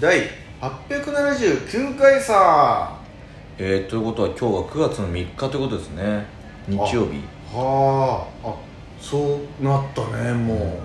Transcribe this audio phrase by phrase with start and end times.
[0.00, 0.30] 第
[0.60, 3.00] 879回さ。
[3.58, 6.24] えー、ということは今日は9月の3日ということですね。
[6.68, 7.20] 日曜日。
[7.52, 8.54] はああ
[9.00, 10.80] そうなったねも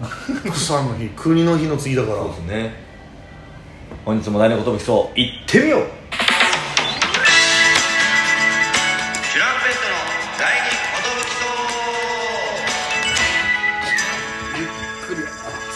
[0.45, 0.49] う。
[0.49, 2.17] 草の日国の日の次だから。
[2.17, 2.73] そうですね。
[4.03, 5.19] 本日も第二言武器そう。
[5.19, 5.81] 行ってみよう。
[5.81, 9.95] チュランペットの
[10.39, 10.65] 第二
[14.59, 14.67] ゆっ
[15.05, 15.27] くりあ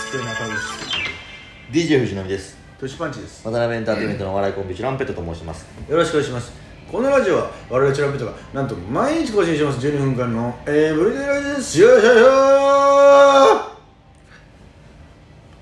[0.10, 3.44] 机中です DJ 藤波ですトシパンチです。
[3.44, 5.66] 渡辺エンターテインメントのお笑いコンビチュランペットと申します。
[5.90, 6.54] よろしくお願いします。
[6.92, 9.80] このラジオは我々チュランペットがなんと毎日更新します。
[9.80, 11.80] 12分間のエブリデイラジオです。
[11.82, 12.28] よいしょよいしょ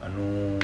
[0.02, 0.62] あのー、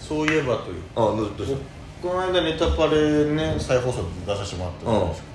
[0.00, 0.82] そういえばという。
[0.96, 1.56] あどうし
[2.02, 5.26] この間ネタパレね再放送出させてもらったじゃないですか、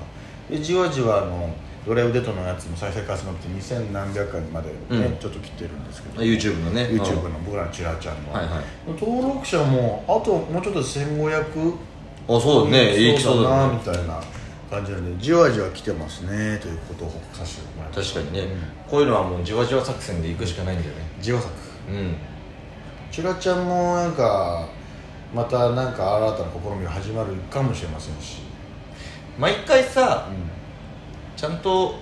[0.50, 5.17] でじわじわあのドライブデートのやつも再生回数伸びて2000何百回までね、うん。
[5.17, 6.22] ちょっと切ってるんですけど。
[6.22, 6.84] YouTube のね。
[6.84, 8.63] YouTube の僕らのチラちゃんの、はいはい。
[8.99, 11.73] 登録者もあともうちょっとで1500
[12.27, 12.95] あそうだね。
[12.97, 13.67] いいきそうだね。
[13.67, 14.22] なみたいな
[14.69, 18.19] 感じなんでじわじわ来てますねということを報告させてもらいました。
[18.19, 21.02] 確かにね、うんこういうのはもうじわじわ作戦で行くしかないんだよね。
[21.22, 21.53] じわ作
[21.89, 22.16] うん。
[23.09, 24.67] チラちゃんもなんか
[25.34, 28.41] またなんか新たな試みが始まるかもしれませんし、
[29.39, 30.34] 毎回さう
[31.42, 31.95] ちゃんと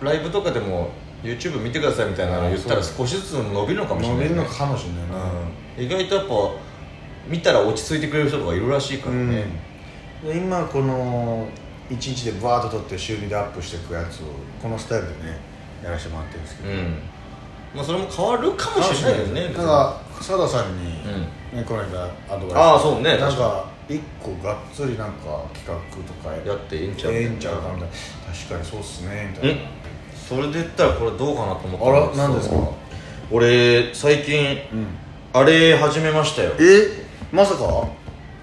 [0.00, 5.08] ライブとかでも YouTube 見てくださいみたいなの言ったら少しずつ伸びるのかもしれ伸ない、ね、びるのかもしれないね、
[5.78, 6.34] うん、意外とやっぱ
[7.26, 9.46] 見たら落ち着いてくれる人とかいるらしいからね、
[10.24, 11.48] で今この
[11.90, 14.26] 1日でバーッと撮って週2でアップしていくやつを
[14.62, 15.40] このスタイルでね
[15.82, 16.94] やらせてもらってるんですけど、うん。
[17.74, 21.02] まあそれも変わるかもしれないよねただ佐田さんに、
[21.52, 22.56] うね、この間アドバイス。
[22.56, 27.94] ああそうねなか一個がっつりなんか企画とかやっていいんちゃうええんちゃうかみたいな。
[28.34, 29.62] 確かにそうっすねみたいんな
[30.28, 31.90] それで言ったらこれどうかなと思ったあ
[32.24, 32.56] ら何ですか？
[33.30, 34.86] 俺最近うん。
[35.34, 36.52] あれ始めましたよ。
[36.60, 37.04] え？
[37.32, 37.88] まさか？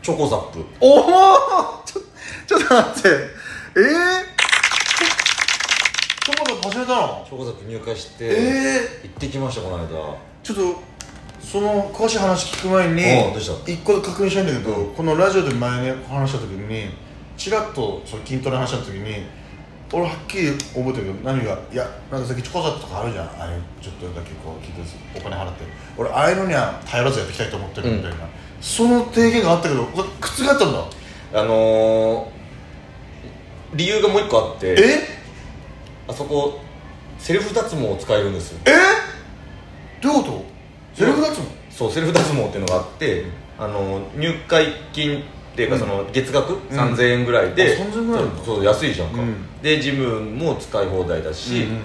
[0.02, 0.66] チョコザップ。
[0.80, 2.02] おお ちょ
[2.48, 3.10] ちょっと待って。
[3.10, 3.82] え？
[3.82, 3.86] ー、
[6.26, 7.24] チョコザ始めたの？
[7.28, 9.88] チョコザップ入会して、え行ってきましたこの間。
[10.44, 10.82] ちょっと
[11.42, 13.72] その詳しい話聞く前におうどうした？
[13.72, 16.90] 一個で確認したいんだけど、このラジオで前ね話した時に
[17.38, 19.26] ちらっとその筋トレの話した時に
[19.92, 24.82] 俺はっきり覚えてるけど何がいやなんかさっきチョコザップとかあるじゃんあれちょっとだけこう聞いて
[25.18, 25.64] お金払って。
[25.98, 28.18] 俺ああいうのには頼らずやっていきたいと思ってるみたいな、
[28.62, 30.86] その提言があったけどそれ覆ったんだ
[31.42, 35.20] あのー、理由がもう一個あってえ？
[36.08, 36.60] あそこ
[37.18, 38.60] セルフ脱毛を使えるんですよ。
[38.66, 38.72] え？
[40.02, 40.59] どういうこと？
[40.94, 41.42] セルフ脱毛？
[41.70, 43.26] そうセルフ脱毛っていうのがあって、
[43.58, 45.22] あの入会金っ
[45.56, 45.82] ていうかうん。
[45.82, 49.62] その月額？3000円ぐらいで、あ3000円ぐらいそう安いじゃんか、うん。
[49.62, 51.80] でジムも使い放題だし、うん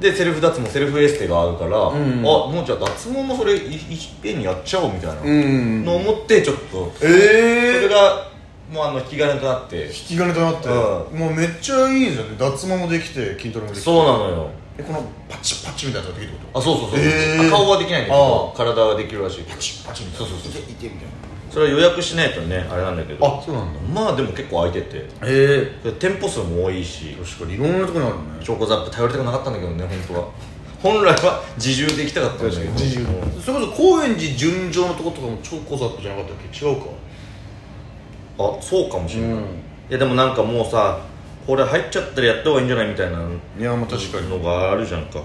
[0.00, 8.32] でセルフ脱毛セルフエステがあるから、んあもうじゃあ脱毛もそれいいっぺんにやっちゃおうみたいなうんのを思ってちょっと、えそれえが
[8.72, 9.84] もうあの引き金となって。
[9.86, 10.72] 引き金となって、う
[11.16, 12.36] もうめっちゃいいですよね。
[12.38, 13.80] 脱毛もできて筋トレもできて。
[13.84, 16.58] そうなのよえこのパチパチみたいなのができるってこと？
[16.58, 17.50] あそうそうそう、へー。
[17.50, 19.44] 顔はできないんだけどあ体はできるらしい。
[19.44, 20.26] パチパチみたいな。
[20.28, 20.62] そうそうそう。
[20.62, 20.90] いみたい
[21.50, 23.28] それは予約しないとねあれなんだけど。
[23.28, 23.80] なあそうなんだ。
[23.80, 25.04] まあでも結構空いてて。
[25.22, 27.14] ええで店舗数も多いし。
[27.22, 28.44] 確かにいろんなところにあるね。
[28.44, 30.28] チョコザップ頼りたくなかったんだけどね本当は。
[30.82, 32.70] 本来は自重で行きたかったんだけど。
[32.72, 33.42] 自由うん。
[33.42, 36.66] それこそ高円寺純情のとことかも超コザップじゃなかったっけ？
[36.66, 36.86] 違うか。
[38.38, 39.38] あそうかもしれない、うん。
[39.40, 39.42] い
[39.90, 41.00] やでもなんかもうさ
[41.46, 43.18] これ入っちゃったらやった方がいいんじゃないみたいな
[43.58, 45.22] いやまあ確かにのがあるじゃんか。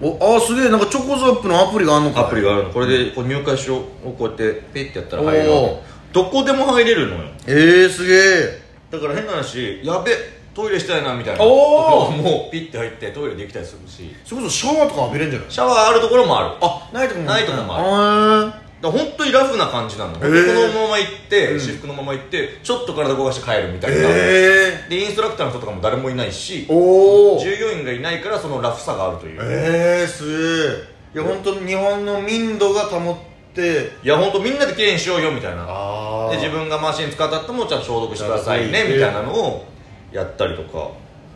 [0.00, 0.68] おあすげえ。
[0.68, 3.82] なんかチョコザップのアプリがあんのかアプリがあるのこれでこう入会しよう
[4.12, 5.76] こうやってペッてやったら入るわおー。
[5.78, 5.82] け
[6.12, 7.24] どこでも入れるのよ。
[7.46, 8.62] ええすげえ。
[8.90, 10.12] だから変な話やべ
[10.54, 11.44] トイレしたいなみたいな。
[11.44, 12.22] おー。
[12.22, 14.14] もうピッて入ってトイレできたりするし。
[14.24, 15.50] それこそシャワーとか浴びれんじゃない？
[15.50, 16.56] シャワーあるところもある。
[16.60, 20.18] あないとこもないとこもあるら本当にラフな感じなの、ー。
[20.20, 21.60] このまま行って、うん。
[21.60, 33.16] 私服のまま行ってちょっと体動かして帰るみたいな、ええでインストラクターの人とかも誰もいないしおお従業員がいないからそのラフさがあるという、ええすげえいや本当に日本の民度が保っ
[33.54, 35.64] ていや本当みんなで綺麗にしようよみたいな。
[35.66, 39.66] あで自分がマシン使ったってもちゃんと消毒してくださいねみたいなのを
[40.12, 40.90] やったりとか。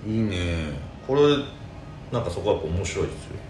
[0.06, 0.72] いいね。
[1.06, 1.20] これ
[2.12, 3.36] なんかそこはやっぱ面白いですよ。
[3.36, 3.49] だ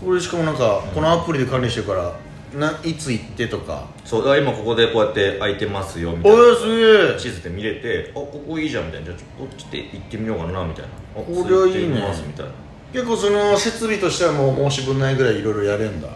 [0.00, 2.12] これしかもなんかこのアプリで管理してるから
[2.58, 3.86] ないつ行ってとか。
[4.04, 6.38] そうだから今ここでこうやって空いてますよみたいな。
[6.38, 7.18] おいすげえ。
[7.18, 9.06] 地図で見れてあここいいじゃんみたいな。
[9.06, 10.90] じゃあちょっとこっちで行ってみようかなみたいな。
[11.16, 12.00] あこれはいいね。
[12.26, 12.52] みたいな
[12.92, 16.08] 結構その設備としてはもう申し分ないぐらいいろいろやれんだ。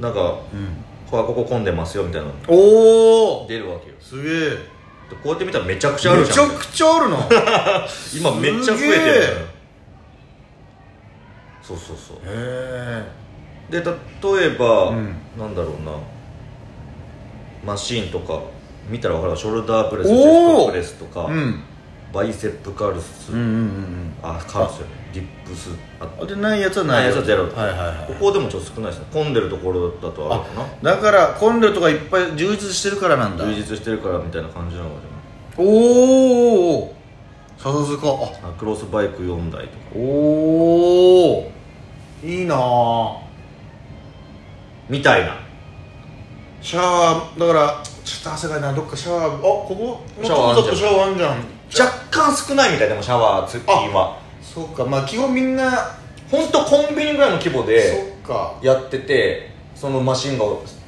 [0.00, 0.40] なんか、
[1.10, 2.28] こここ混んでますよみたいな。
[2.28, 3.94] のおお出るわけよ。
[4.00, 4.78] すげえ。
[5.08, 7.18] でこうやって見たらめちゃくちゃあるめちゃじゃんくちゃあるな。
[8.14, 9.47] 今めっちゃ増えてる
[11.68, 12.16] そうそうそう。
[12.16, 13.04] へえ
[13.70, 15.14] で例えば、うん。
[15.38, 15.92] なんだろうな。
[17.64, 18.40] マシーンとか
[18.88, 21.60] 見たら分かるショルダープレスチェストプレスとか、うん。
[22.12, 24.92] バイセップカルス、うんうんうんあカルスよね。
[25.12, 25.70] ディップス。
[26.00, 27.06] あうんでないやつはない。
[27.06, 28.06] やつはゼロはいはいはい。
[28.06, 29.06] ここでもちょっと少ないですね。
[29.12, 30.94] 混んでるところだとあるかな。
[30.94, 33.44] だから混んでるとかいっぱい充実してるからなんだ。
[33.44, 34.94] 充実してるからみたいな感じなのか
[35.58, 36.94] おお
[37.58, 38.54] さすがあじゃないあ。
[38.58, 39.84] クロスバイク4台とか。
[39.96, 40.00] お
[41.40, 41.52] お
[42.22, 43.16] いいなあ
[44.88, 45.36] みたいな。
[46.60, 48.60] シャワーだからちょっと汗かい。
[48.60, 50.00] などっかシャワーあここ？
[50.22, 50.76] シャワーあんじゃん。
[50.76, 51.36] シャワーあんじゃん。
[51.78, 54.18] 若干少ないみたいでもシャワー付近は。
[54.42, 54.84] そうか。
[54.84, 55.96] まあ基本みんな
[56.30, 58.12] 本当コンビニぐらいの規模で
[58.62, 60.44] やっててそのマシンが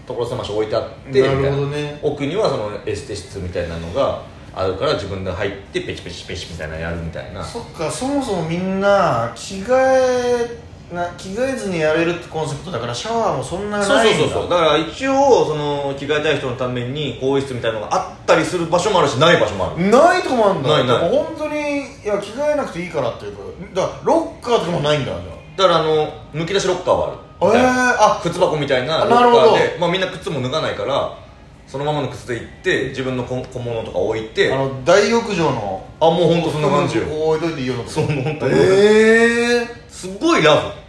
[0.06, 2.00] 所狭し置いてあってなるほどね。
[2.02, 4.22] 奥にはそのエステ室みたいなのが
[4.52, 7.44] あるから自分で入ってペチペチペチみたいなのやるみたいな。
[7.44, 7.88] そっか。
[7.88, 14.02] そもそもみんな着替えな着替えずにやれるってコンセプトだからシャワーもそんなないんだ。
[14.18, 14.50] そうそうそう。
[14.50, 19.90] だから一応その着替えたい人のために更衣室みたいなのがあったりする場所もあるしない場所もある。
[19.90, 20.68] ないとこもあるんだ。
[20.68, 21.10] ないない。
[21.10, 23.42] でも本当にいや着替えなくていいからっていうか
[23.74, 27.16] だからロッカーとかもないんだじゃだからあのむき出しロッカーはある。
[27.42, 28.20] あえー、あ。
[28.22, 29.54] 靴箱みたいなロッカあなるほど。
[29.54, 31.18] ーで、まあ、みんな靴も脱がないから
[31.66, 37.04] そのままの靴で行って自分の小小物とか置いてああの大浴場のもう本当そんな感じよ。
[37.04, 40.79] 置いといていいようなそう本当にええすごいラフ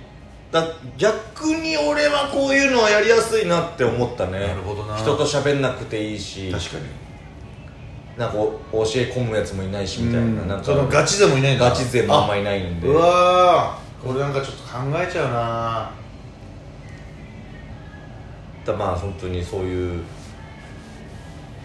[0.51, 0.67] だ
[0.97, 4.39] 逆に俺はこういうのはやりやすいなって思ったね。
[4.39, 4.97] なるほどな。
[4.97, 6.51] 人と喋んなくていいし。
[6.51, 6.83] 確かに。
[8.17, 11.69] なんか教え込むやつもいないしみたいな,、なんかそのガチ勢もいないんだ。
[11.69, 12.87] ガチ勢もあんまいないんで。
[12.87, 14.07] うわー。
[14.07, 15.91] これなんかちょっと考えちゃうな。
[18.65, 20.03] だまあ本当にそういう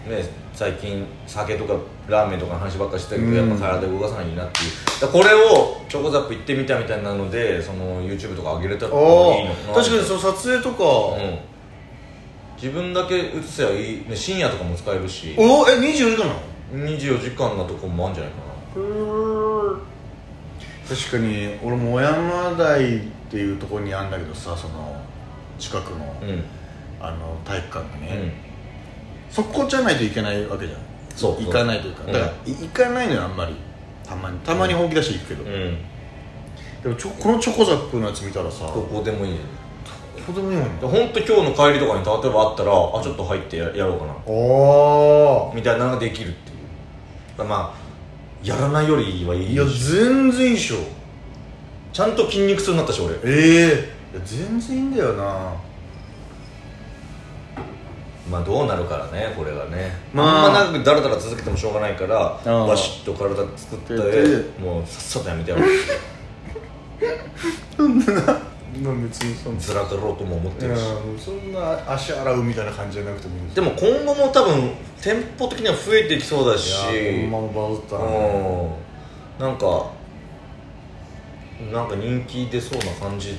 [0.07, 1.75] ね最近酒とか
[2.07, 3.49] ラーメンとかの話ばっかりしてたけど、うん。
[3.49, 5.01] やっぱ体動かさないなっていう。
[5.01, 11.39] だこれをチョコザップ行ってみたみたいなのでその YouTube とか上げれたらいいおのお確かにその撮影とか、うん。
[12.55, 15.35] 自分だけ映せばいい、ね、深夜とかも使えるし。
[15.37, 16.39] おおえ24時間なの
[16.73, 18.37] ？24時間なとこもあるんじゃないか
[20.89, 25.01] 確かに俺も小山台っていうところにあるんだけどさその
[25.59, 26.43] 近くの,、なうん。
[26.99, 28.46] あの体育館がね、うん
[29.37, 30.79] そこじゃないといけないわけじゃん。
[31.15, 31.45] そう。
[31.45, 32.11] 行かないというか、うん。
[32.11, 33.55] だからい行かないのよあんまり。
[34.03, 34.39] たまに。
[34.39, 35.77] たまに本気出して行くけど、うん。
[36.81, 39.41] でもちょこのチョコザップのやつ見たらさどこでもいいよ
[40.17, 44.13] どこでもいいもんね本当今日の帰りとかに例えばあったらあちょっと入ってややろうかな。
[44.25, 46.53] おみたいなのができるってい
[47.37, 47.43] う。
[47.43, 47.77] まあ
[48.43, 49.53] やらないよりはいい。
[49.53, 50.77] いや全然いいでしょ。
[51.93, 53.13] ちゃんと筋肉痛になったし俺。
[53.23, 55.53] ええいや全然いいんだよな
[58.29, 60.45] まあどうなるからねこれがね、まあ。
[60.45, 62.67] あんま長くだらだら続けてもしょうがないからああ。
[62.67, 64.01] バシッと体作ってで
[64.59, 65.67] もうさっさとやめてやろう。
[68.83, 70.81] まあ別にそんずらかろうとも思ってるし。
[71.17, 74.71] そんな足洗うみたいな感じじゃなくてもいいでも今後も多分
[75.01, 76.69] 店舗的には増えていきそうだし。
[76.91, 78.07] いやほんまもバズったなう
[79.45, 79.47] ん。
[79.47, 79.87] なんか
[81.71, 83.35] なんか人気出そうな感じ。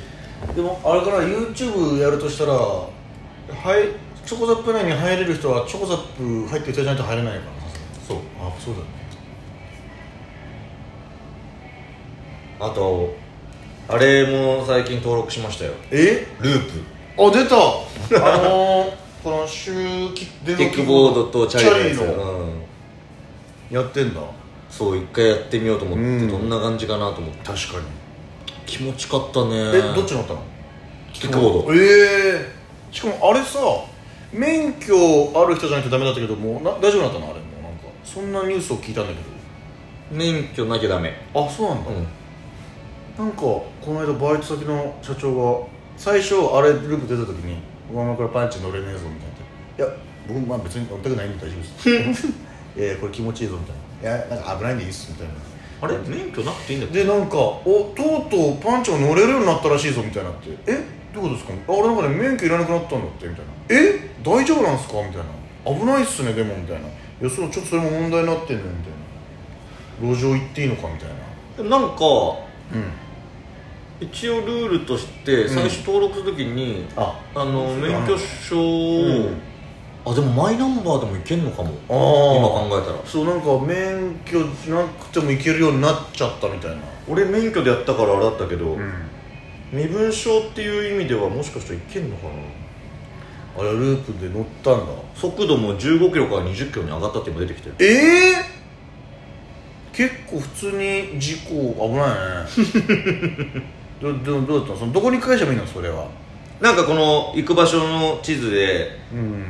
[0.54, 2.88] でもあれから YouTube やるとしたらは
[3.76, 3.88] い
[4.28, 7.52] チョコザップ内に入れる人はチョコザップ入っていただいないと入れないから。
[8.06, 8.18] そう。
[8.38, 8.86] あそうだね。
[12.60, 13.14] あと
[13.88, 15.72] あれも最近登録しましたよ。
[15.90, 16.26] え？
[16.40, 16.70] ルー
[17.16, 17.24] プ。
[17.24, 17.56] あ出た。
[17.56, 18.92] あのー、
[19.24, 21.96] このシューキックボードとチャリのやつ。
[21.96, 22.22] チャリの。
[22.22, 22.62] うん。
[23.70, 24.20] やってんだ。
[24.68, 26.28] そう一回やってみようと思って、うん。
[26.28, 27.38] どんな感じかなと思って。
[27.44, 27.84] 確かに。
[28.66, 29.54] 気持ちかったね。
[29.72, 30.42] えどっち乗ったの？
[31.14, 31.74] キックボード。
[31.74, 31.78] え
[32.44, 32.58] え
[32.92, 33.58] しかもあれさ
[34.32, 34.94] 免許
[35.34, 37.26] ある人じゃないとダメだったけどもうな大丈夫だったの？
[37.26, 37.86] あれもうなんか。
[38.04, 39.18] そんなニュースを聞いたんだけ
[40.14, 41.14] 免許なきゃダメ。
[41.34, 42.06] どあそうなんだ、うん。
[43.26, 45.66] なんかこの間バイト先の社長が
[45.96, 47.56] 最初あれループ出た時に
[47.92, 49.96] 「お前これパンチ乗れねえぞ」みたいな「いや
[50.28, 52.26] 僕まあ別に乗りたくないんで大丈夫です」
[52.76, 53.72] 「いやいやこれ気持ちいいぞ」みた
[54.08, 55.34] いな「いやなんか危ないんでいいっす」みたいな。
[55.80, 55.96] あれ？
[56.08, 57.04] 免許なくていいんだっけ？
[57.04, 60.84] でなんか「おとうとうパンチが乗れるようになったらしいぞ」みたいになって「え？
[61.14, 64.07] どういうことですか?」あ俺なんかね免許いらなくなったんだって」みたいな「え？
[64.28, 65.24] 大丈夫なんすか?」みたいな
[65.78, 68.98] 「危ないっすねでも」みたいな「いやそうちょっとそれも問題になってんねん」みたいな。
[70.00, 70.86] 路上行っていいのか？
[70.86, 71.76] みたいな。
[71.76, 72.92] なんかうん。
[74.00, 77.18] 一応ルールとして最初登録するときに、あ。
[77.34, 79.40] あの免許証を、うん。
[80.06, 81.70] あでもマイナンバーでもいけんのかも。
[81.88, 82.98] 今考えたら。
[83.04, 84.38] そうなんか免許
[84.72, 86.76] なくても行けるようになっちゃったみたいな。
[87.08, 88.78] 俺免許でやったからあれだったけど、ん。
[89.72, 92.30] 身分証っていう意味ではもしかしたらいけんのかな？
[93.58, 94.92] あれループで乗ったんだ。
[95.14, 97.74] 速度も15キロから20キロに上がったって今出てきてる。
[97.80, 98.58] ええ
[99.92, 103.62] 結構普通に事故危ないね。
[104.00, 104.72] どどどうだった？
[104.74, 105.66] のそのどこに返せばいいの？
[105.66, 106.06] それは。
[106.60, 109.44] なんかこの行く場所の地図でうん。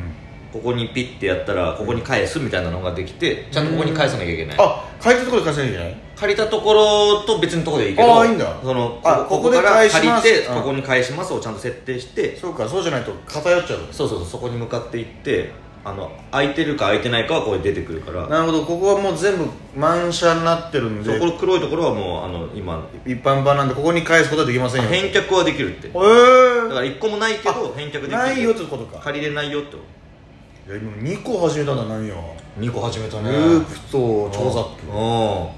[0.51, 4.57] ここにピッてやったらここに返すみたいなのができてちゃんとここに返さなきゃいけない。
[4.59, 5.97] あ借りたところで貸せないんじゃない？
[6.19, 8.59] 借りたところと別のところでいいけどあーいいんだ。
[8.63, 10.23] そのあここでここから返します。
[10.23, 10.55] 借りてうん。
[10.57, 12.37] ここに返しますをちゃんと設定して。
[12.37, 15.53] そうかそうじゃないと偏っちゃうそうそうそうそこに向かっていって
[15.85, 18.27] あの空いてるか空いてないかはここで出てくるから。
[18.27, 19.47] なるほどここはもう全部
[19.77, 21.19] 満車になってるんで。
[21.19, 24.89] そこ黒いところはもうあの今一般版なんでここに返すことはできませんよ。
[24.89, 25.89] 返却はできるって。
[25.89, 28.99] えだーから1個もないけど返却できるないよってことか。
[28.99, 32.17] 借りれないよっていや今2個始めたんだ何よ
[32.59, 35.53] 2個始めたルねープと超ザップうこ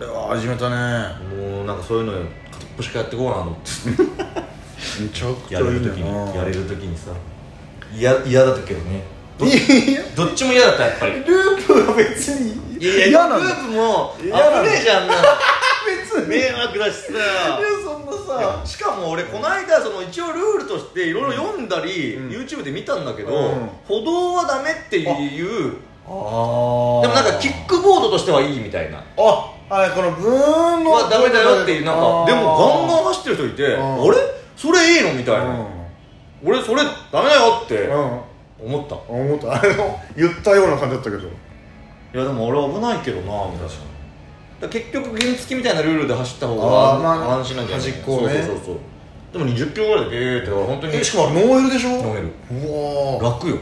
[0.00, 0.76] れは始めたね。
[0.76, 3.62] んもうなんかそういうの片っぽしかやってこうなと思って。
[5.02, 7.10] めちゃくちゃやれるいい時にやれるる時にさ。
[7.92, 9.02] 嫌嫌だったけどね。
[9.40, 11.12] いやどっちも嫌だったやっぱり。
[11.12, 14.32] ループは別にいやいやループも危ね
[14.80, 15.14] えじゃんな。
[15.86, 16.36] 別に。
[16.36, 17.08] いや迷惑だしさ。
[17.84, 18.66] そんなさ。
[18.66, 22.28] しかも俺この間その一応ルールとしていろいろ読んだり、うん。
[22.30, 23.68] YouTube で見たんだけど、うん。
[23.86, 25.72] 歩道はダメっていう
[26.06, 28.98] でもなんかキックボードとしてはいいみたいな。
[28.98, 34.02] あはいこのブーンのはダメだよっていうなんかでもガンガンン走ってる人いてうん。
[34.02, 34.16] あれ？
[34.56, 35.66] それいいのみたいな、うん。
[36.44, 36.82] 俺それ
[37.12, 38.20] ダメだよってうん。
[38.74, 39.52] 思った、思った。
[39.52, 41.22] あの言ったような感じだったけど。
[41.28, 41.30] い
[42.14, 43.68] やでも俺危ないけどなみたい
[44.62, 44.68] な。
[44.68, 47.90] 結局原付みたいなルールで走った方が安心なんじゃない？
[47.90, 48.34] 端っこをね。
[48.34, 48.76] そうそうそうそう。
[49.32, 51.90] でも20キロぐらいでゲーって本当にえしかもあれノーエルでしょ？
[51.90, 52.26] ノーエル。
[52.26, 52.72] う
[53.12, 53.22] わー。
[53.22, 53.56] 楽よ。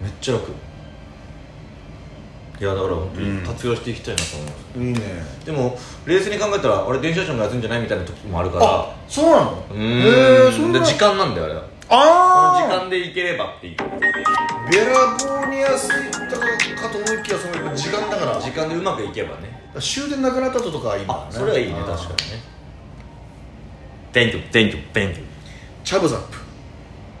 [0.00, 0.52] めっちゃ楽
[2.60, 3.40] いやだから本当うん。
[3.40, 5.24] に活用していきたいなと思います、いいね。
[5.46, 8.66] でも冷静に考えたら俺電車賃も安いんじゃないみたいな時もあるから。
[8.66, 9.64] あそうなの？
[9.72, 10.80] うへーんえそんな。
[10.80, 11.62] で時間なんだよあれは。
[11.62, 13.76] このあ時間で行ければっていう
[14.70, 18.40] ベラボーに安いったかと思いきやその時間だから。
[18.40, 19.58] 時間でうまくいけばね。
[19.80, 21.20] 終電なくなった後とかはいいんだね。
[21.28, 22.14] あそれはいいね確かにね。
[24.12, 25.24] Thank you, thank you, thank you
[25.82, 26.36] チャブザップ